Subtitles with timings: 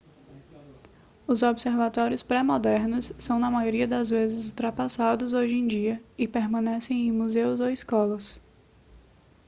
[1.27, 7.11] os observatórios pré-modernos são na maioria das vezes ultrapassados hoje em dia e permanecem em
[7.11, 8.41] museus ou escolas